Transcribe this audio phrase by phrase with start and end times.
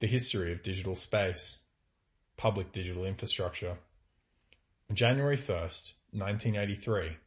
[0.00, 1.58] The history of digital space.
[2.38, 3.76] Public digital infrastructure.
[4.88, 7.18] On January 1st, 1983,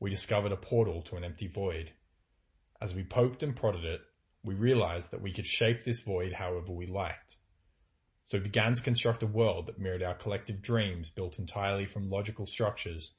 [0.00, 1.92] we discovered a portal to an empty void.
[2.78, 4.02] As we poked and prodded it,
[4.44, 7.38] we realized that we could shape this void however we liked.
[8.26, 12.10] So we began to construct a world that mirrored our collective dreams built entirely from
[12.10, 13.12] logical structures.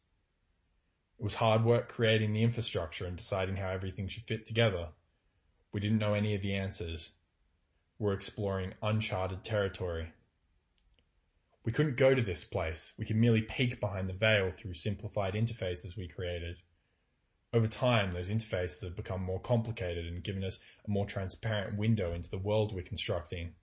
[1.17, 4.89] It was hard work creating the infrastructure and deciding how everything should fit together.
[5.73, 7.13] We didn't know any of the answers.
[8.01, 10.11] We were exploring uncharted territory.
[11.63, 12.93] We couldn't go to this place.
[12.97, 16.57] We could merely peek behind the veil through simplified interfaces we created.
[17.53, 22.11] Over time, those interfaces have become more complicated and given us a more transparent window
[22.11, 23.53] into the world we're constructing.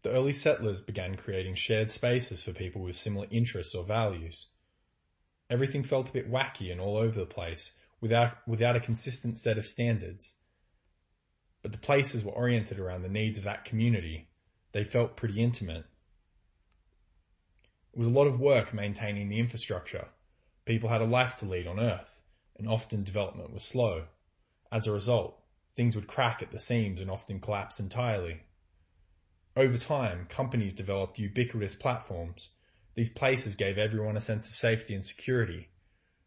[0.00, 4.48] The early settlers began creating shared spaces for people with similar interests or values.
[5.50, 9.58] Everything felt a bit wacky and all over the place, without, without a consistent set
[9.58, 10.36] of standards.
[11.62, 14.28] But the places were oriented around the needs of that community.
[14.72, 15.86] They felt pretty intimate.
[17.92, 20.08] It was a lot of work maintaining the infrastructure.
[20.64, 22.22] People had a life to lead on Earth
[22.58, 24.04] and often development was slow.
[24.70, 25.40] As a result,
[25.74, 28.42] things would crack at the seams and often collapse entirely.
[29.56, 32.50] Over time, companies developed ubiquitous platforms.
[32.94, 35.68] These places gave everyone a sense of safety and security.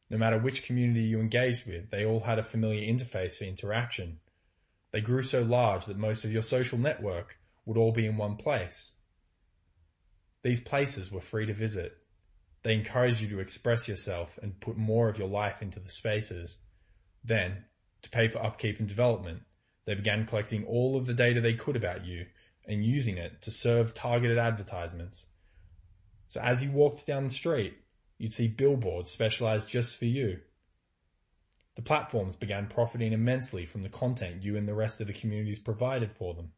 [0.09, 4.19] No matter which community you engaged with, they all had a familiar interface for interaction.
[4.91, 8.35] They grew so large that most of your social network would all be in one
[8.35, 8.93] place.
[10.43, 11.97] These places were free to visit.
[12.63, 16.57] They encouraged you to express yourself and put more of your life into the spaces.
[17.23, 17.65] Then,
[18.01, 19.41] to pay for upkeep and development,
[19.85, 22.25] they began collecting all of the data they could about you
[22.65, 25.27] and using it to serve targeted advertisements.
[26.29, 27.75] So as you walked down the street,
[28.17, 30.39] you'd see billboards specialized just for you.
[31.75, 35.59] The platforms began profiting immensely from the content you and the rest of the communities
[35.59, 36.51] provided for them.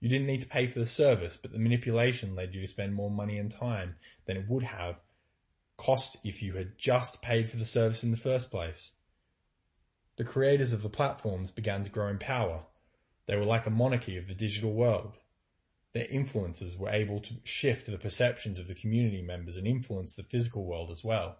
[0.00, 2.94] You didn't need to pay for the service, but the manipulation led you to spend
[2.94, 4.96] more money and time than it would have
[5.76, 8.92] cost if you had just paid for the service in the first place.
[10.16, 12.64] The creators of the platforms began to grow in power.
[13.26, 15.18] They were like a monarchy of the digital world.
[15.92, 20.24] Their influences were able to shift the perceptions of the community members and influence the
[20.24, 21.38] physical world as well.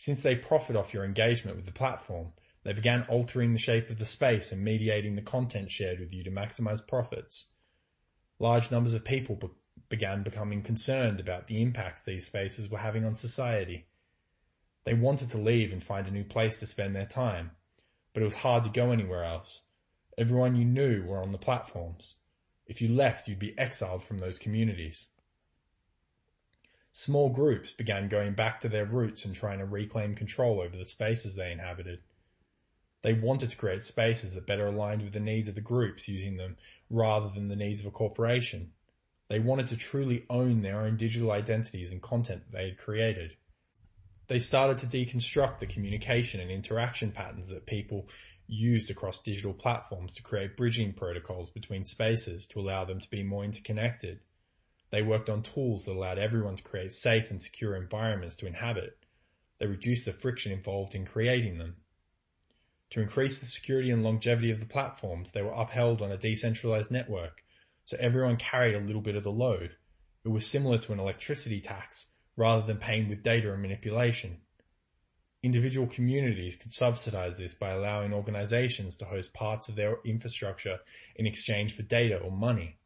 [0.00, 3.98] Since they profit off your engagement with the platform, they began altering the shape of
[3.98, 7.48] the space and mediating the content shared with you to maximize profits.
[8.38, 9.38] Large numbers of people
[9.90, 13.88] began becoming concerned about the impact these spaces were having on society.
[14.84, 17.50] They wanted to leave and find a new place to spend their time,
[18.14, 19.64] but it was hard to go anywhere else.
[20.16, 22.16] Everyone you knew were on the platforms.
[22.64, 25.08] If you left, you'd be exiled from those communities.
[26.92, 30.86] Small groups began going back to their roots and trying to reclaim control over the
[30.86, 32.00] spaces they inhabited.
[33.02, 36.36] They wanted to create spaces that better aligned with the needs of the groups using
[36.36, 36.56] them
[36.90, 38.72] rather than the needs of a corporation.
[39.28, 43.36] They wanted to truly own their own digital identities and content they had created.
[44.26, 48.08] They started to deconstruct the communication and interaction patterns that people
[48.48, 53.22] used across digital platforms to create bridging protocols between spaces to allow them to be
[53.22, 54.20] more interconnected.
[54.90, 58.96] They worked on tools that allowed everyone to create safe and secure environments to inhabit.
[59.58, 61.76] They reduced the friction involved in creating them.
[62.90, 66.90] To increase the security and longevity of the platforms, they were upheld on a decentralized
[66.90, 67.44] network
[67.90, 69.76] so everyone carried a little bit of the load.
[70.24, 72.06] It was similar to an electricity tax
[72.36, 74.38] rather than paying with data and manipulation.
[75.42, 80.78] Individual communities could subsidize this by allowing organizations to host parts of their infrastructure
[81.16, 82.76] in exchange for data or money.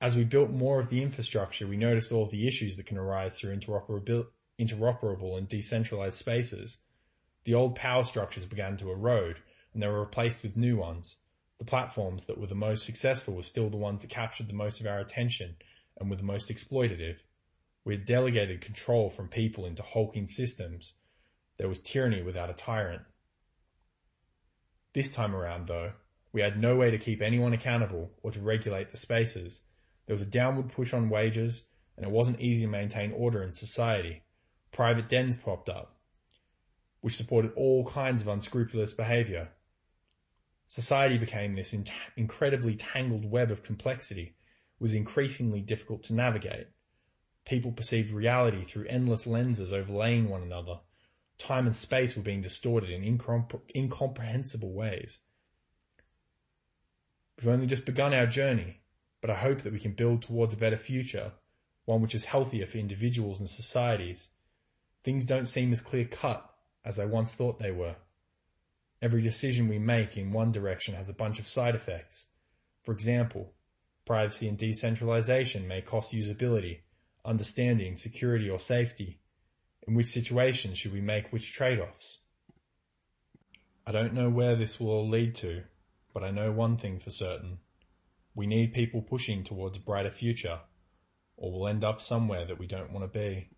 [0.00, 3.34] As we built more of the infrastructure, we noticed all the issues that can arise
[3.34, 6.78] through interoperable and decentralized spaces.
[7.44, 9.38] The old power structures began to erode
[9.72, 11.16] and they were replaced with new ones.
[11.58, 14.80] The platforms that were the most successful were still the ones that captured the most
[14.80, 15.56] of our attention
[15.98, 17.16] and were the most exploitative.
[17.84, 20.94] We had delegated control from people into hulking systems.
[21.56, 23.02] There was tyranny without a tyrant.
[24.92, 25.92] This time around though,
[26.32, 29.62] we had no way to keep anyone accountable or to regulate the spaces.
[30.08, 31.64] There was a downward push on wages
[31.94, 34.22] and it wasn't easy to maintain order in society.
[34.72, 35.98] Private dens popped up,
[37.02, 39.50] which supported all kinds of unscrupulous behavior.
[40.66, 41.84] Society became this in-
[42.16, 44.34] incredibly tangled web of complexity,
[44.78, 46.68] it was increasingly difficult to navigate.
[47.44, 50.80] People perceived reality through endless lenses overlaying one another.
[51.36, 55.20] Time and space were being distorted in incompre- incomprehensible ways.
[57.36, 58.80] We've only just begun our journey,
[59.20, 61.32] but I hope that we can build towards a better future,
[61.84, 64.28] one which is healthier for individuals and societies.
[65.04, 66.48] Things don't seem as clear cut
[66.84, 67.96] as I once thought they were.
[69.00, 72.26] Every decision we make in one direction has a bunch of side effects.
[72.82, 73.52] For example,
[74.04, 76.80] privacy and decentralization may cost usability,
[77.24, 79.20] understanding, security or safety.
[79.86, 82.18] In which situations should we make which trade-offs?
[83.86, 85.62] I don't know where this will all lead to,
[86.12, 87.58] but I know one thing for certain.
[88.38, 90.60] We need people pushing towards a brighter future,
[91.36, 93.48] or we'll end up somewhere that we don't want to be.